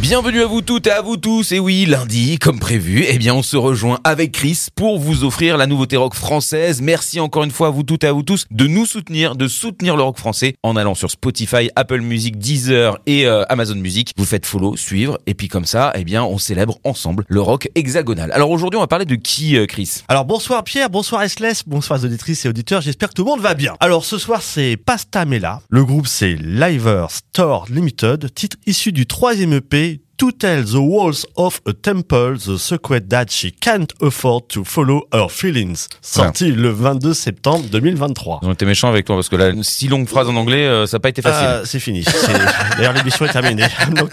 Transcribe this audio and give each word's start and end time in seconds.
Bienvenue 0.00 0.40
à 0.40 0.46
vous 0.46 0.62
toutes 0.62 0.86
et 0.86 0.92
à 0.92 1.02
vous 1.02 1.18
tous. 1.18 1.52
Et 1.52 1.58
oui, 1.58 1.84
lundi, 1.84 2.38
comme 2.38 2.58
prévu, 2.58 3.04
eh 3.06 3.18
bien, 3.18 3.34
on 3.34 3.42
se 3.42 3.58
rejoint 3.58 4.00
avec 4.02 4.32
Chris 4.32 4.68
pour 4.74 4.98
vous 4.98 5.24
offrir 5.24 5.58
la 5.58 5.66
nouveauté 5.66 5.98
rock 5.98 6.14
française. 6.14 6.80
Merci 6.80 7.20
encore 7.20 7.44
une 7.44 7.50
fois 7.50 7.66
à 7.66 7.70
vous 7.70 7.82
toutes 7.82 8.02
et 8.04 8.06
à 8.06 8.12
vous 8.12 8.22
tous 8.22 8.46
de 8.50 8.66
nous 8.66 8.86
soutenir, 8.86 9.36
de 9.36 9.46
soutenir 9.46 9.98
le 9.98 10.02
rock 10.02 10.16
français 10.16 10.54
en 10.62 10.74
allant 10.74 10.94
sur 10.94 11.10
Spotify, 11.10 11.70
Apple 11.76 12.00
Music, 12.00 12.38
Deezer 12.38 12.98
et 13.04 13.26
euh, 13.26 13.44
Amazon 13.50 13.74
Music. 13.74 14.14
Vous 14.16 14.24
faites 14.24 14.46
follow, 14.46 14.74
suivre, 14.74 15.18
et 15.26 15.34
puis 15.34 15.48
comme 15.48 15.66
ça, 15.66 15.92
eh 15.94 16.02
bien, 16.04 16.24
on 16.24 16.38
célèbre 16.38 16.78
ensemble 16.82 17.24
le 17.28 17.42
rock 17.42 17.68
hexagonal. 17.74 18.32
Alors 18.32 18.50
aujourd'hui, 18.50 18.78
on 18.78 18.82
va 18.82 18.88
parler 18.88 19.04
de 19.04 19.16
qui, 19.16 19.58
euh, 19.58 19.66
Chris? 19.66 20.02
Alors 20.08 20.24
bonsoir 20.24 20.64
Pierre, 20.64 20.88
bonsoir 20.88 21.22
Esles, 21.22 21.62
bonsoir 21.66 22.02
auditrices 22.02 22.46
et 22.46 22.48
auditeurs, 22.48 22.80
j'espère 22.80 23.10
que 23.10 23.14
tout 23.14 23.24
le 23.24 23.30
monde 23.30 23.40
va 23.40 23.52
bien. 23.52 23.76
Alors 23.80 24.06
ce 24.06 24.16
soir 24.16 24.40
c'est 24.40 24.78
Pastamela, 24.78 25.60
le 25.68 25.84
groupe 25.84 26.06
c'est 26.06 26.36
Liver 26.36 27.04
Store 27.10 27.66
Limited, 27.68 28.32
titre 28.34 28.56
issu 28.66 28.92
du 28.92 29.04
troisième 29.04 29.52
EP 29.52 29.89
To 30.20 30.32
tell 30.32 30.62
the 30.62 30.74
walls 30.74 31.24
of 31.36 31.62
a 31.64 31.72
temple 31.72 32.36
the 32.36 32.58
secret 32.58 33.08
that 33.08 33.30
she 33.30 33.52
can't 33.52 33.90
afford 34.02 34.48
to 34.48 34.64
follow 34.64 35.06
her 35.14 35.30
feelings. 35.30 35.88
Sorti 36.02 36.52
le 36.52 36.68
22 36.68 37.14
septembre 37.14 37.64
2023. 37.72 38.40
Ils 38.42 38.48
ont 38.48 38.52
été 38.52 38.66
méchants 38.66 38.90
avec 38.90 39.06
toi 39.06 39.16
parce 39.16 39.30
que 39.30 39.36
la 39.36 39.52
si 39.62 39.88
longue 39.88 40.06
phrase 40.06 40.28
en 40.28 40.36
anglais, 40.36 40.66
euh, 40.66 40.84
ça 40.84 40.98
n'a 40.98 41.00
pas 41.00 41.08
été 41.08 41.22
facile. 41.22 41.46
Euh, 41.46 41.64
c'est 41.64 41.80
fini. 41.80 42.04
D'ailleurs 42.76 42.92
l'émission 42.92 43.24
est 43.24 43.32
terminée. 43.32 43.64
Donc, 43.96 44.10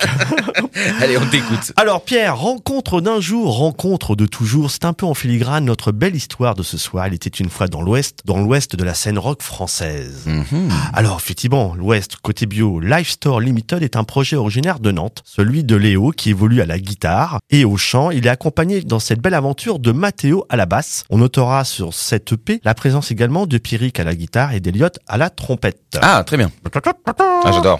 Allez, 1.01 1.17
on 1.17 1.25
t'écoute. 1.25 1.73
Alors 1.75 2.01
Pierre, 2.05 2.37
rencontre 2.37 3.01
d'un 3.01 3.19
jour, 3.19 3.57
rencontre 3.57 4.15
de 4.15 4.25
toujours, 4.25 4.71
c'est 4.71 4.85
un 4.85 4.93
peu 4.93 5.05
en 5.05 5.13
filigrane 5.13 5.65
notre 5.65 5.91
belle 5.91 6.15
histoire 6.15 6.55
de 6.55 6.63
ce 6.63 6.77
soir. 6.77 7.07
Elle 7.07 7.15
était 7.15 7.29
une 7.29 7.49
fois 7.49 7.67
dans 7.67 7.81
l'ouest, 7.81 8.19
dans 8.23 8.37
l'ouest 8.37 8.77
de 8.77 8.83
la 8.85 8.93
scène 8.93 9.19
rock 9.19 9.41
française. 9.41 10.23
Mhm. 10.25 10.69
Alors 10.93 11.17
effectivement, 11.17 11.75
l'ouest, 11.75 12.15
côté 12.21 12.45
bio, 12.45 12.79
Life 12.79 13.09
Store 13.09 13.41
Limited 13.41 13.83
est 13.83 13.97
un 13.97 14.05
projet 14.05 14.37
originaire 14.37 14.79
de 14.79 14.91
Nantes, 14.91 15.21
celui 15.25 15.65
de 15.65 15.75
Léo 15.75 15.96
qui 16.15 16.29
évolue 16.29 16.61
à 16.61 16.65
la 16.65 16.79
guitare 16.79 17.39
et 17.49 17.65
au 17.65 17.77
chant. 17.77 18.11
Il 18.11 18.25
est 18.25 18.29
accompagné 18.29 18.81
dans 18.81 18.99
cette 18.99 19.19
belle 19.19 19.33
aventure 19.33 19.79
de 19.79 19.91
Matteo 19.91 20.45
à 20.49 20.55
la 20.55 20.65
basse. 20.65 21.03
On 21.09 21.17
notera 21.17 21.63
sur 21.63 21.93
cette 21.93 22.31
EP 22.31 22.59
la 22.63 22.73
présence 22.73 23.11
également 23.11 23.47
de 23.47 23.57
Pierrick 23.57 23.99
à 23.99 24.03
la 24.03 24.15
guitare 24.15 24.53
et 24.53 24.59
d'Eliott 24.59 24.99
à 25.07 25.17
la 25.17 25.29
trompette. 25.29 25.97
Ah, 26.01 26.23
très 26.25 26.37
bien. 26.37 26.51
Ah, 26.73 27.51
j'adore. 27.51 27.79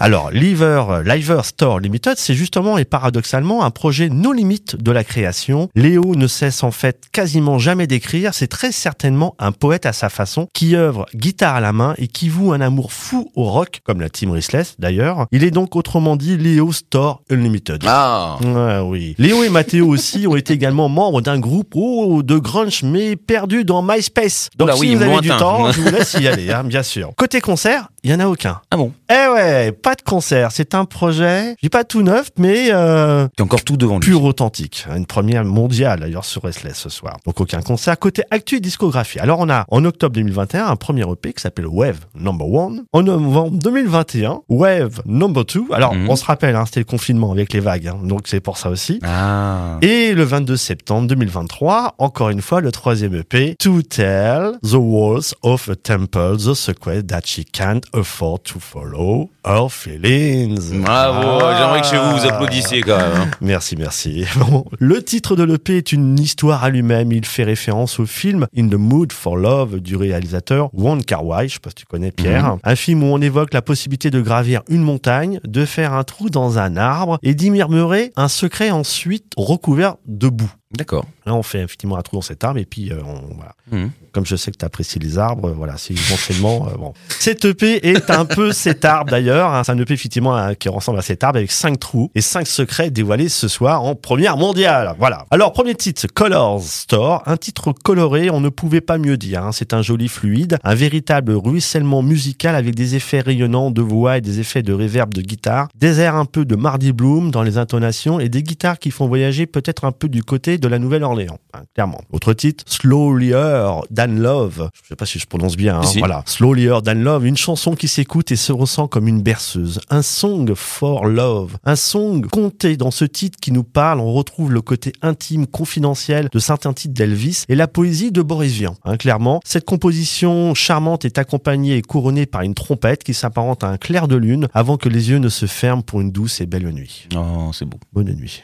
Alors, 0.00 0.30
Liver, 0.30 0.84
Liver 1.04 1.40
Store 1.44 1.78
Limited, 1.78 2.16
c'est 2.16 2.34
justement 2.34 2.78
et 2.78 2.84
paradoxalement 2.84 3.64
un 3.64 3.70
projet 3.70 4.08
no 4.08 4.32
limite 4.32 4.76
de 4.76 4.90
la 4.90 5.04
création. 5.04 5.68
Léo 5.74 6.14
ne 6.16 6.26
cesse 6.26 6.62
en 6.62 6.70
fait 6.70 7.04
quasiment 7.12 7.58
jamais 7.58 7.86
d'écrire. 7.86 8.34
C'est 8.34 8.48
très 8.48 8.72
certainement 8.72 9.34
un 9.38 9.52
poète 9.52 9.86
à 9.86 9.92
sa 9.92 10.08
façon 10.08 10.48
qui 10.52 10.76
œuvre 10.76 11.06
guitare 11.14 11.54
à 11.56 11.60
la 11.60 11.72
main 11.72 11.94
et 11.98 12.08
qui 12.08 12.28
voue 12.28 12.52
un 12.52 12.60
amour 12.60 12.92
fou 12.92 13.30
au 13.34 13.44
rock, 13.44 13.80
comme 13.84 14.00
la 14.00 14.08
team 14.08 14.30
Rissless 14.30 14.74
d'ailleurs. 14.78 15.26
Il 15.30 15.44
est 15.44 15.50
donc 15.50 15.76
autrement 15.76 16.16
dit 16.16 16.36
Léo 16.36 16.72
Store 16.72 17.03
Unlimited. 17.30 17.82
Ah. 17.86 18.36
Ouais, 18.42 18.78
oui. 18.80 19.14
Léo 19.18 19.42
et 19.42 19.48
Mathéo 19.48 19.88
aussi 19.88 20.26
ont 20.26 20.36
été 20.36 20.52
également 20.52 20.88
membres 20.88 21.20
d'un 21.20 21.38
groupe 21.38 21.72
oh, 21.74 22.22
de 22.22 22.38
grunge 22.38 22.82
mais 22.82 23.16
perdu 23.16 23.64
dans 23.64 23.82
MySpace. 23.82 24.50
Donc 24.56 24.68
Oula, 24.68 24.76
si 24.76 24.80
oui, 24.82 24.94
vous 24.94 25.02
avez 25.02 25.20
du 25.20 25.28
temps, 25.28 25.70
je 25.72 25.80
vous 25.80 25.90
laisse 25.90 26.14
y 26.14 26.28
aller, 26.28 26.50
hein, 26.50 26.64
bien 26.64 26.82
sûr. 26.82 27.12
Côté 27.16 27.40
concert, 27.40 27.88
il 28.04 28.10
y 28.10 28.14
en 28.14 28.20
a 28.20 28.26
aucun. 28.28 28.60
Ah 28.70 28.76
bon? 28.76 28.92
Eh 29.10 29.32
ouais, 29.32 29.72
pas 29.72 29.94
de 29.94 30.02
concert. 30.02 30.50
C'est 30.52 30.74
un 30.74 30.84
projet, 30.84 31.50
je 31.58 31.66
dis 31.66 31.68
pas 31.70 31.84
tout 31.84 32.02
neuf, 32.02 32.28
mais 32.38 32.68
euh, 32.70 33.26
T'es 33.36 33.42
encore 33.42 33.64
tout 33.64 33.76
devant 33.76 33.94
lui. 33.98 34.00
pur 34.06 34.22
authentique. 34.24 34.86
Une 34.94 35.06
première 35.06 35.44
mondiale 35.44 36.00
d'ailleurs 36.00 36.24
sur 36.24 36.42
Restless 36.42 36.76
ce 36.76 36.88
soir. 36.90 37.16
Donc 37.26 37.40
aucun 37.40 37.60
concert. 37.62 37.98
Côté 37.98 38.22
actu 38.30 38.56
et 38.56 38.60
discographie. 38.60 39.18
Alors 39.18 39.40
on 39.40 39.48
a 39.48 39.64
en 39.70 39.84
octobre 39.84 40.12
2021 40.14 40.66
un 40.66 40.76
premier 40.76 41.02
EP 41.10 41.32
qui 41.32 41.40
s'appelle 41.40 41.66
Wave 41.66 42.00
Number 42.14 42.46
One. 42.48 42.84
En 42.92 43.02
novembre 43.02 43.56
2021, 43.58 44.40
Wave 44.48 45.00
Number 45.06 45.44
Two. 45.46 45.66
Alors 45.72 45.94
Mhm. 45.94 46.10
on 46.10 46.16
se 46.16 46.24
rappelle, 46.24 46.56
hein, 46.56 46.64
c'était 46.66 46.80
le 46.80 46.84
confinement 46.84 47.32
avec 47.32 47.52
les 47.52 47.60
vagues, 47.60 47.88
hein, 47.88 47.98
donc 48.02 48.22
c'est 48.26 48.40
pour 48.40 48.58
ça 48.58 48.68
aussi. 48.70 49.00
Ah. 49.02 49.78
Et 49.82 50.12
le 50.14 50.24
22 50.24 50.56
septembre 50.56 51.08
2023, 51.08 51.94
encore 51.98 52.28
une 52.30 52.42
fois, 52.42 52.60
le 52.60 52.70
troisième 52.72 53.14
EP, 53.14 53.54
To 53.58 53.80
Tell 53.82 54.52
the 54.62 54.74
Walls 54.74 55.34
of 55.42 55.68
a 55.68 55.76
Temple, 55.76 56.36
the 56.38 56.54
secret 56.54 57.02
that 57.06 57.22
she 57.24 57.44
can't 57.44 57.80
afford 57.94 58.42
to 58.42 58.58
follow 58.60 59.30
her 59.46 59.68
feelings. 59.70 60.72
Bravo, 60.82 61.44
Ah. 61.44 61.56
j'aimerais 61.58 61.80
que 61.80 61.86
chez 61.86 61.96
vous 61.98 62.18
vous 62.18 62.26
applaudissiez 62.26 62.80
quand 62.82 62.96
même. 62.96 63.12
hein. 63.16 63.30
Merci, 63.40 63.76
merci. 63.76 64.24
Bon, 64.36 64.64
le 64.78 65.02
titre 65.02 65.36
de 65.36 65.42
l'EP 65.44 65.76
est 65.76 65.92
une 65.92 66.18
histoire 66.18 66.64
à 66.64 66.70
lui-même. 66.70 67.12
Il 67.12 67.24
fait 67.24 67.44
référence 67.44 67.98
au 68.00 68.06
film 68.06 68.46
In 68.56 68.68
the 68.68 68.74
Mood 68.74 69.12
for 69.12 69.36
Love 69.36 69.80
du 69.80 69.96
réalisateur 69.96 70.70
Wong 70.72 71.04
Kar-wai. 71.04 71.48
Je 71.48 71.54
sais 71.54 71.60
pas 71.60 71.70
si 71.70 71.76
tu 71.76 71.86
connais 71.86 72.10
Pierre. 72.10 72.56
Un 72.64 72.76
film 72.76 73.02
où 73.02 73.06
on 73.06 73.20
évoque 73.20 73.54
la 73.54 73.62
possibilité 73.62 74.10
de 74.10 74.20
gravir 74.20 74.62
une 74.68 74.82
montagne, 74.82 75.40
de 75.46 75.64
faire 75.64 75.92
un 75.92 76.04
trou 76.04 76.30
dans 76.30 76.58
un 76.58 76.76
arbre 76.76 77.18
et 77.22 77.34
d'y 77.34 77.50
murmurer 77.50 78.12
un 78.16 78.28
secret 78.28 78.70
ensuite 78.70 79.26
recouvert 79.36 79.96
de 80.06 80.28
boue. 80.28 80.50
D'accord. 80.76 81.04
Là, 81.26 81.34
on 81.34 81.42
fait 81.42 81.60
effectivement 81.62 81.96
un 81.96 82.02
trou 82.02 82.16
dans 82.16 82.22
cet 82.22 82.44
arbre 82.44 82.58
et 82.58 82.64
puis 82.66 82.90
euh, 82.92 82.96
on, 83.04 83.34
voilà. 83.34 83.54
Mhm. 83.72 83.90
Comme 84.12 84.26
je 84.26 84.36
sais 84.36 84.50
que 84.52 84.58
tu 84.58 84.64
apprécies 84.64 84.98
les 84.98 85.18
arbres, 85.18 85.48
euh, 85.48 85.52
voilà, 85.52 85.76
c'est 85.76 85.94
éventuellement 85.94 86.68
euh, 86.68 86.76
bon. 86.76 86.92
Cet 87.08 87.44
EP 87.44 87.86
est 87.88 88.10
un 88.10 88.24
peu 88.24 88.52
cet 88.64 88.84
arbre 88.84 89.10
d'ailleurs. 89.10 89.52
hein. 89.52 89.62
c'est 89.64 89.72
un 89.72 89.78
EP 89.78 89.92
effectivement 89.94 90.36
hein, 90.36 90.54
qui 90.54 90.68
ressemble 90.68 90.98
à 90.98 91.02
cet 91.02 91.24
arbre 91.24 91.38
avec 91.38 91.50
cinq 91.50 91.78
trous 91.80 92.10
et 92.14 92.20
cinq 92.20 92.46
secrets 92.46 92.90
dévoilés 92.90 93.28
ce 93.28 93.48
soir 93.48 93.82
en 93.82 93.94
première 93.94 94.36
mondiale. 94.36 94.94
Voilà. 94.98 95.26
Alors 95.30 95.52
premier 95.52 95.74
titre, 95.74 96.06
Colors 96.12 96.62
Store, 96.62 97.22
un 97.26 97.36
titre 97.36 97.72
coloré, 97.72 98.30
on 98.30 98.40
ne 98.40 98.48
pouvait 98.50 98.80
pas 98.80 98.98
mieux 98.98 99.16
dire. 99.16 99.44
hein. 99.44 99.52
C'est 99.52 99.72
un 99.72 99.82
joli 99.82 100.08
fluide, 100.08 100.58
un 100.64 100.74
véritable 100.74 101.32
ruissellement 101.32 102.02
musical 102.02 102.54
avec 102.54 102.74
des 102.74 102.94
effets 102.96 103.20
rayonnants 103.20 103.70
de 103.70 103.80
voix 103.82 104.18
et 104.18 104.20
des 104.20 104.40
effets 104.40 104.62
de 104.62 104.72
reverb 104.72 105.12
de 105.14 105.22
guitare, 105.22 105.68
des 105.74 106.00
airs 106.00 106.16
un 106.16 106.24
peu 106.26 106.44
de 106.44 106.54
Mardi 106.56 106.92
Bloom 106.92 107.30
dans 107.30 107.42
les 107.42 107.58
intonations 107.58 108.20
et 108.20 108.28
des 108.28 108.42
guitares 108.42 108.78
qui 108.78 108.90
font 108.90 109.06
voyager 109.08 109.46
peut-être 109.46 109.84
un 109.84 109.92
peu 109.92 110.08
du 110.08 110.22
côté 110.22 110.58
de 110.58 110.63
la 110.68 110.78
Nouvelle-Orléans, 110.78 111.38
hein, 111.52 111.62
clairement. 111.74 112.00
Autre 112.12 112.32
titre, 112.32 112.64
Slowlier 112.66 113.64
Than 113.94 114.06
Love. 114.08 114.70
Je 114.82 114.88
sais 114.88 114.96
pas 114.96 115.06
si 115.06 115.18
je 115.18 115.26
prononce 115.26 115.56
bien. 115.56 115.78
hein, 115.78 115.82
Si. 115.82 115.98
Voilà, 115.98 116.22
Slowlier 116.26 116.78
Than 116.84 116.94
Love, 116.94 117.26
une 117.26 117.36
chanson 117.36 117.74
qui 117.74 117.88
s'écoute 117.88 118.30
et 118.32 118.36
se 118.36 118.52
ressent 118.52 118.88
comme 118.88 119.08
une 119.08 119.22
berceuse. 119.22 119.80
Un 119.90 120.02
song 120.02 120.52
for 120.54 121.06
love, 121.06 121.56
un 121.64 121.76
song 121.76 122.26
compté 122.30 122.76
dans 122.76 122.90
ce 122.90 123.04
titre 123.04 123.38
qui 123.40 123.52
nous 123.52 123.64
parle. 123.64 124.00
On 124.00 124.12
retrouve 124.12 124.52
le 124.52 124.60
côté 124.60 124.92
intime, 125.02 125.46
confidentiel 125.46 126.28
de 126.32 126.38
certains 126.38 126.72
titres 126.72 126.94
d'Elvis 126.94 127.44
et 127.48 127.54
la 127.54 127.68
poésie 127.68 128.12
de 128.12 128.22
Boris 128.22 128.52
Vian. 128.52 128.76
hein, 128.84 128.96
clairement, 128.96 129.40
cette 129.44 129.64
composition 129.64 130.54
charmante 130.54 131.04
est 131.04 131.18
accompagnée 131.18 131.76
et 131.76 131.82
couronnée 131.82 132.26
par 132.26 132.42
une 132.42 132.54
trompette 132.54 133.04
qui 133.04 133.14
s'apparente 133.14 133.64
à 133.64 133.68
un 133.68 133.76
clair 133.76 134.08
de 134.08 134.16
lune 134.16 134.48
avant 134.54 134.76
que 134.76 134.88
les 134.88 135.10
yeux 135.10 135.18
ne 135.18 135.28
se 135.28 135.46
ferment 135.46 135.82
pour 135.82 136.00
une 136.00 136.10
douce 136.10 136.40
et 136.40 136.46
belle 136.46 136.68
nuit. 136.70 137.08
Oh, 137.16 137.50
c'est 137.52 137.64
beau. 137.64 137.78
Bonne 137.92 138.12
nuit. 138.14 138.42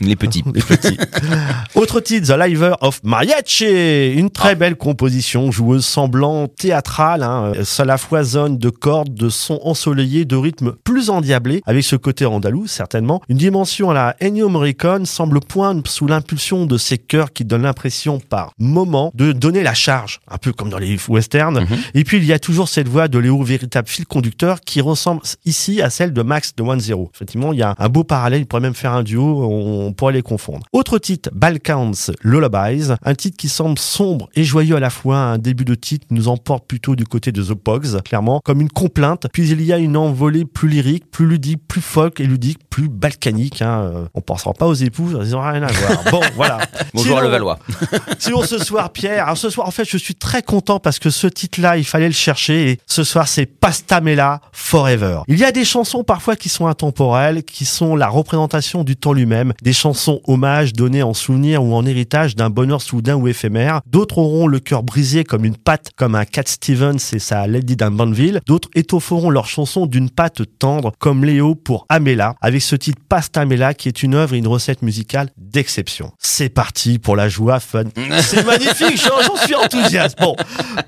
Les 0.00 0.16
petits. 0.16 0.42
Les 0.54 0.62
petits. 0.62 0.96
Autre 1.74 2.00
titre, 2.00 2.34
The 2.34 2.38
Liver 2.38 2.74
of 2.80 3.00
Mariachi. 3.04 4.12
Une 4.14 4.30
très 4.30 4.54
belle 4.54 4.76
composition, 4.76 5.50
joueuse 5.50 5.84
semblant 5.84 6.48
théâtrale. 6.48 7.22
Hein. 7.22 7.52
Cela 7.64 7.98
foisonne 7.98 8.58
de 8.58 8.70
cordes, 8.70 9.14
de 9.14 9.28
sons 9.28 9.60
ensoleillés, 9.62 10.24
de 10.24 10.36
rythmes 10.36 10.72
plus 10.84 11.10
endiablés, 11.10 11.62
avec 11.66 11.84
ce 11.84 11.96
côté 11.96 12.26
andalou, 12.26 12.66
certainement. 12.66 13.20
Une 13.28 13.36
dimension 13.36 13.90
à 13.90 13.94
la 13.94 14.16
Ennio 14.20 14.48
Morricone 14.48 15.06
semble 15.06 15.40
poindre 15.40 15.82
sous 15.88 16.06
l'impulsion 16.06 16.66
de 16.66 16.78
ces 16.78 16.98
chœurs 16.98 17.32
qui 17.32 17.44
donnent 17.44 17.62
l'impression, 17.62 18.20
par 18.20 18.52
moment, 18.58 19.12
de 19.14 19.32
donner 19.32 19.62
la 19.62 19.74
charge, 19.74 20.20
un 20.30 20.38
peu 20.38 20.52
comme 20.52 20.70
dans 20.70 20.78
les 20.78 20.98
westerns. 21.08 21.60
Mhm. 21.60 21.78
Et 21.94 22.04
puis, 22.04 22.18
il 22.18 22.24
y 22.24 22.32
a 22.32 22.38
toujours 22.38 22.68
cette 22.68 22.88
voix 22.88 23.08
de 23.08 23.18
Léo, 23.18 23.42
véritable 23.42 23.88
fil 23.88 24.06
conducteur, 24.06 24.60
qui 24.60 24.80
ressemble 24.80 25.22
ici 25.44 25.82
à 25.82 25.90
celle 25.90 26.12
de 26.12 26.22
Max 26.22 26.54
de 26.56 26.62
One 26.62 26.80
Zero. 26.80 27.10
Effectivement, 27.14 27.52
il 27.52 27.58
y 27.58 27.62
a 27.62 27.74
un 27.78 27.88
beau 27.88 28.04
parallèle, 28.04 28.40
il 28.40 28.46
pourrait 28.46 28.62
même 28.62 28.74
faire 28.74 28.92
un 28.92 29.02
duo, 29.02 29.44
on 29.44 29.92
pourrait 29.92 30.12
les 30.12 30.22
confondre. 30.22 30.66
Autre 30.72 30.98
titre, 30.98 31.30
Balkans 31.38 31.94
Lullabies, 32.22 32.88
un 33.04 33.14
titre 33.14 33.36
qui 33.36 33.48
semble 33.48 33.78
sombre 33.78 34.28
et 34.34 34.42
joyeux 34.42 34.74
à 34.74 34.80
la 34.80 34.90
fois. 34.90 35.18
Un 35.18 35.38
début 35.38 35.64
de 35.64 35.76
titre 35.76 36.04
nous 36.10 36.26
emporte 36.26 36.66
plutôt 36.66 36.96
du 36.96 37.04
côté 37.04 37.30
de 37.30 37.42
The 37.44 37.54
Pogs, 37.54 38.02
clairement, 38.02 38.40
comme 38.44 38.60
une 38.60 38.68
complainte. 38.70 39.28
Puis 39.32 39.48
il 39.48 39.62
y 39.62 39.72
a 39.72 39.78
une 39.78 39.96
envolée 39.96 40.44
plus 40.44 40.68
lyrique, 40.68 41.08
plus 41.12 41.26
ludique, 41.26 41.60
plus 41.68 41.80
folk 41.80 42.18
et 42.18 42.24
ludique, 42.26 42.58
plus 42.68 42.88
balkanique. 42.88 43.62
Hein. 43.62 43.82
Euh, 43.94 44.04
On 44.14 44.20
pensera 44.20 44.52
pas 44.52 44.66
aux 44.66 44.74
époux, 44.74 45.10
ils 45.22 45.30
n'ont 45.30 45.40
rien 45.40 45.62
à 45.62 45.70
voir. 45.70 46.04
Bon, 46.10 46.20
voilà. 46.34 46.58
Bonjour 46.92 47.16
à 47.16 47.20
Sinon- 47.20 47.28
Levallois. 47.28 47.58
Sinon 48.18 48.42
ce 48.42 48.58
soir, 48.58 48.90
Pierre, 48.90 49.24
alors 49.24 49.38
ce 49.38 49.48
soir, 49.50 49.68
en 49.68 49.70
fait, 49.70 49.84
je 49.88 49.96
suis 49.96 50.16
très 50.16 50.42
content 50.42 50.80
parce 50.80 50.98
que 50.98 51.10
ce 51.10 51.28
titre-là, 51.28 51.76
il 51.76 51.84
fallait 51.84 52.08
le 52.08 52.12
chercher 52.14 52.70
et 52.72 52.80
ce 52.86 53.04
soir, 53.04 53.28
c'est 53.28 53.46
Pastamela 53.46 54.40
Forever. 54.50 55.20
Il 55.28 55.38
y 55.38 55.44
a 55.44 55.52
des 55.52 55.64
chansons 55.64 56.02
parfois 56.02 56.34
qui 56.34 56.48
sont 56.48 56.66
intemporelles, 56.66 57.44
qui 57.44 57.64
sont 57.64 57.94
la 57.94 58.08
représentation 58.08 58.82
du 58.82 58.96
temps 58.96 59.12
lui-même, 59.12 59.52
des 59.62 59.72
chansons 59.72 60.20
hommages 60.26 60.72
données 60.72 61.02
en 61.04 61.14
souvenir 61.28 61.62
ou 61.62 61.74
en 61.74 61.84
héritage 61.84 62.36
d'un 62.36 62.48
bonheur 62.48 62.80
soudain 62.80 63.14
ou 63.14 63.28
éphémère. 63.28 63.82
D'autres 63.84 64.16
auront 64.16 64.46
le 64.46 64.60
cœur 64.60 64.82
brisé 64.82 65.24
comme 65.24 65.44
une 65.44 65.58
patte, 65.58 65.90
comme 65.94 66.14
un 66.14 66.24
Cat 66.24 66.44
Stevens 66.46 66.96
et 67.12 67.18
sa 67.18 67.46
Lady 67.46 67.76
d'Unbanville. 67.76 68.40
D'autres 68.46 68.70
étofferont 68.74 69.28
leur 69.28 69.46
chanson 69.46 69.84
d'une 69.84 70.08
patte 70.08 70.40
tendre, 70.58 70.92
comme 70.98 71.26
Léo 71.26 71.54
pour 71.54 71.84
Amela, 71.90 72.34
avec 72.40 72.62
ce 72.62 72.76
titre 72.76 73.02
Pastamela 73.10 73.74
qui 73.74 73.88
est 73.88 74.02
une 74.02 74.14
œuvre 74.14 74.34
et 74.34 74.38
une 74.38 74.46
recette 74.46 74.80
musicale 74.80 75.28
d'exception. 75.36 76.12
C'est 76.18 76.48
parti 76.48 76.98
pour 76.98 77.14
la 77.14 77.28
joie 77.28 77.60
fun. 77.60 77.84
C'est 78.22 78.46
magnifique, 78.46 78.98
j'en 78.98 79.36
suis 79.36 79.54
enthousiaste. 79.54 80.18
Bon, 80.18 80.34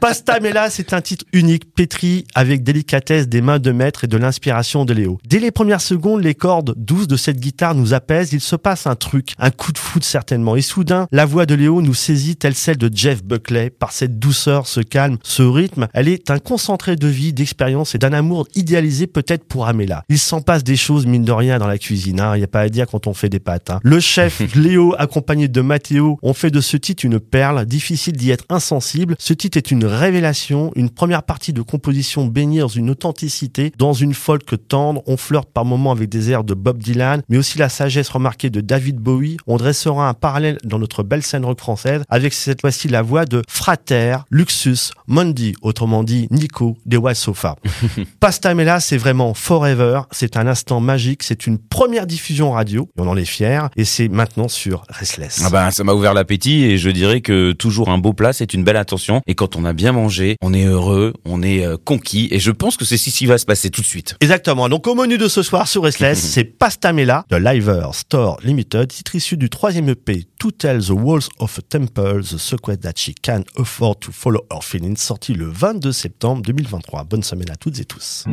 Pastamela, 0.00 0.70
c'est 0.70 0.94
un 0.94 1.02
titre 1.02 1.26
unique, 1.34 1.74
pétri 1.74 2.24
avec 2.34 2.62
délicatesse 2.62 3.28
des 3.28 3.42
mains 3.42 3.58
de 3.58 3.72
maître 3.72 4.04
et 4.04 4.06
de 4.06 4.16
l'inspiration 4.16 4.86
de 4.86 4.94
Léo. 4.94 5.18
Dès 5.26 5.38
les 5.38 5.50
premières 5.50 5.82
secondes, 5.82 6.22
les 6.22 6.34
cordes 6.34 6.74
douces 6.78 7.08
de 7.08 7.16
cette 7.16 7.40
guitare 7.40 7.74
nous 7.74 7.92
apaisent. 7.92 8.32
Il 8.32 8.40
se 8.40 8.56
passe 8.56 8.86
un 8.86 8.96
truc, 8.96 9.34
un 9.38 9.50
coup 9.50 9.72
de 9.72 9.78
foudre 9.78 10.04
certainement. 10.30 10.54
Et 10.54 10.62
soudain, 10.62 11.08
la 11.10 11.26
voix 11.26 11.44
de 11.44 11.56
Léo 11.56 11.82
nous 11.82 11.94
saisit 11.94 12.36
telle 12.36 12.54
celle 12.54 12.76
de 12.76 12.88
Jeff 12.94 13.24
Buckley 13.24 13.68
par 13.68 13.90
cette 13.90 14.20
douceur, 14.20 14.68
ce 14.68 14.80
calme, 14.80 15.18
ce 15.24 15.42
rythme. 15.42 15.88
Elle 15.92 16.06
est 16.06 16.30
un 16.30 16.38
concentré 16.38 16.94
de 16.94 17.08
vie, 17.08 17.32
d'expérience 17.32 17.96
et 17.96 17.98
d'un 17.98 18.12
amour 18.12 18.46
idéalisé 18.54 19.08
peut-être 19.08 19.42
pour 19.44 19.66
Amela. 19.66 20.04
Il 20.08 20.20
s'en 20.20 20.40
passe 20.40 20.62
des 20.62 20.76
choses 20.76 21.04
mine 21.04 21.24
de 21.24 21.32
rien 21.32 21.58
dans 21.58 21.66
la 21.66 21.78
cuisine. 21.78 22.20
Hein. 22.20 22.36
Il 22.36 22.38
n'y 22.38 22.44
a 22.44 22.48
pas 22.48 22.60
à 22.60 22.68
dire 22.68 22.86
quand 22.86 23.08
on 23.08 23.14
fait 23.14 23.28
des 23.28 23.40
pâtes. 23.40 23.70
Hein. 23.70 23.80
Le 23.82 23.98
chef 23.98 24.40
Léo, 24.54 24.94
accompagné 24.98 25.48
de 25.48 25.60
Mathéo, 25.60 26.16
ont 26.22 26.34
fait 26.34 26.52
de 26.52 26.60
ce 26.60 26.76
titre 26.76 27.04
une 27.04 27.18
perle. 27.18 27.66
Difficile 27.66 28.16
d'y 28.16 28.30
être 28.30 28.44
insensible. 28.50 29.16
Ce 29.18 29.32
titre 29.32 29.58
est 29.58 29.72
une 29.72 29.84
révélation, 29.84 30.70
une 30.76 30.90
première 30.90 31.24
partie 31.24 31.52
de 31.52 31.62
composition 31.62 32.26
baignée 32.26 32.60
dans 32.60 32.68
une 32.68 32.90
authenticité, 32.90 33.72
dans 33.78 33.94
une 33.94 34.14
folk 34.14 34.44
tendre. 34.68 35.02
On 35.06 35.16
flirte 35.16 35.50
par 35.50 35.64
moments 35.64 35.90
avec 35.90 36.08
des 36.08 36.30
airs 36.30 36.44
de 36.44 36.54
Bob 36.54 36.78
Dylan, 36.78 37.22
mais 37.28 37.36
aussi 37.36 37.58
la 37.58 37.68
sagesse 37.68 38.10
remarquée 38.10 38.50
de 38.50 38.60
David 38.60 38.98
Bowie. 38.98 39.38
On 39.48 39.56
dressera 39.56 40.08
un 40.08 40.14
parallèle 40.20 40.58
dans 40.64 40.78
notre 40.78 41.02
belle 41.02 41.22
scène 41.22 41.44
rock 41.44 41.58
française 41.58 42.02
avec 42.08 42.32
cette 42.32 42.60
fois-ci 42.60 42.88
la 42.88 43.02
voix 43.02 43.24
de 43.24 43.42
Frater, 43.48 44.18
Luxus, 44.30 44.92
Mondi, 45.06 45.54
autrement 45.62 46.04
dit 46.04 46.28
Nico 46.30 46.76
des 46.86 46.96
Wild 46.96 47.16
Sofa. 47.16 47.56
Pastamela, 48.20 48.80
c'est 48.80 48.96
vraiment 48.96 49.34
forever. 49.34 50.02
C'est 50.10 50.36
un 50.36 50.46
instant 50.46 50.80
magique. 50.80 51.22
C'est 51.22 51.46
une 51.46 51.58
première 51.58 52.06
diffusion 52.06 52.52
radio. 52.52 52.88
On 52.98 53.08
en 53.08 53.16
est 53.16 53.24
fiers. 53.24 53.62
Et 53.76 53.84
c'est 53.84 54.08
maintenant 54.08 54.48
sur 54.48 54.84
Restless. 54.88 55.42
Ah 55.44 55.50
ben, 55.50 55.70
ça 55.70 55.84
m'a 55.84 55.92
ouvert 55.92 56.14
l'appétit 56.14 56.64
et 56.64 56.78
je 56.78 56.90
dirais 56.90 57.20
que 57.20 57.52
toujours 57.52 57.88
un 57.88 57.98
beau 57.98 58.12
plat, 58.12 58.32
c'est 58.32 58.54
une 58.54 58.64
belle 58.64 58.76
attention. 58.76 59.20
Et 59.26 59.34
quand 59.34 59.56
on 59.56 59.64
a 59.64 59.72
bien 59.72 59.92
mangé, 59.92 60.36
on 60.42 60.52
est 60.52 60.64
heureux, 60.64 61.12
on 61.24 61.42
est 61.42 61.64
euh, 61.64 61.76
conquis. 61.82 62.28
Et 62.30 62.38
je 62.38 62.50
pense 62.50 62.76
que 62.76 62.84
c'est 62.84 62.96
ce 62.96 63.10
qui 63.10 63.26
va 63.26 63.38
se 63.38 63.46
passer 63.46 63.70
tout 63.70 63.80
de 63.80 63.86
suite. 63.86 64.16
Exactement. 64.20 64.68
Donc 64.68 64.86
au 64.86 64.94
menu 64.94 65.18
de 65.18 65.28
ce 65.28 65.42
soir 65.42 65.68
sur 65.68 65.82
Restless, 65.82 66.18
c'est 66.20 66.44
Pastamela 66.44 67.24
de 67.30 67.36
Liver 67.36 67.86
Store 67.92 68.38
Limited, 68.42 68.88
titre 68.88 69.14
issu 69.14 69.36
du 69.36 69.50
troisième 69.50 69.88
EP 69.88 70.09
To 70.38 70.50
Tell 70.50 70.80
the 70.80 70.94
Walls 70.94 71.28
of 71.38 71.56
a 71.58 71.62
Temple, 71.62 72.22
The 72.22 72.38
Secret 72.38 72.82
That 72.82 72.98
She 72.98 73.14
Can 73.14 73.44
Afford 73.56 74.00
to 74.00 74.12
Follow 74.12 74.44
Her 74.50 74.60
Feelings, 74.60 74.96
sorti 74.96 75.34
le 75.34 75.46
22 75.46 75.92
septembre 75.92 76.42
2023. 76.42 77.04
Bonne 77.04 77.22
semaine 77.22 77.50
à 77.50 77.56
toutes 77.56 77.78
et 77.78 77.84
tous. 77.84 78.24
I 78.26 78.30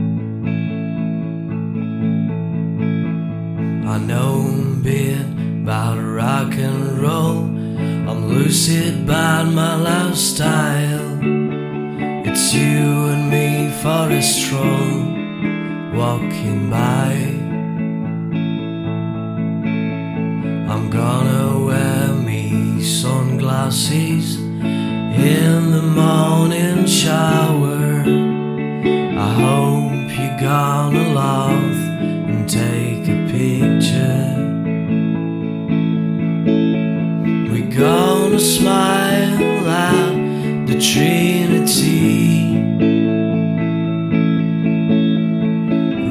know 4.00 4.44
roll. 7.00 7.44
I'm 8.10 8.30
lucid 8.30 9.06
my 9.06 9.76
lifestyle. 9.76 11.20
It's 12.26 12.54
you 12.54 13.10
and 13.12 13.30
me 13.30 13.70
for 13.82 14.10
a 14.10 14.22
stroll, 14.22 15.14
walking 15.94 16.70
by. 16.70 17.38
I'm 20.70 20.90
gonna 20.90 21.37
sunglasses 23.72 24.38
in 24.38 25.72
the 25.72 25.82
morning 25.82 26.86
shower. 26.86 28.04
I 29.18 29.34
hope 29.34 30.18
you're 30.18 30.40
gonna 30.40 31.14
laugh 31.14 31.76
and 32.30 32.50
take 32.50 33.08
a 33.10 33.28
picture. 33.30 34.36
We're 37.50 37.76
gonna 37.76 38.40
smile 38.40 39.68
at 39.68 40.68
the 40.68 40.80
Trinity. 40.80 42.56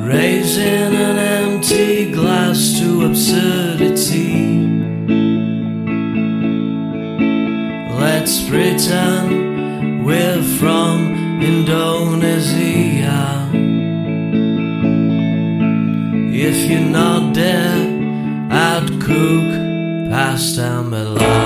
Raising 0.06 0.85
We're 8.76 10.42
from 10.58 11.40
Indonesia. 11.40 13.48
If 16.30 16.70
you're 16.70 16.80
not 16.80 17.32
dead, 17.32 18.52
I'd 18.52 19.00
cook 19.00 20.10
pasta 20.10 20.82
melon. 20.82 21.45